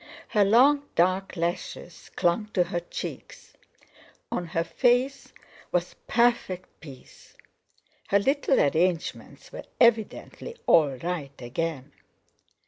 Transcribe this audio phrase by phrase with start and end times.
[0.29, 3.53] Her long dark lashes clung to her cheeks;
[4.31, 5.31] on her face
[5.71, 11.91] was perfect peace—her little arrangements were evidently all right again.